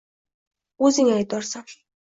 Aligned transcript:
O`zing 0.89 1.13
aybdorsan 1.19 1.73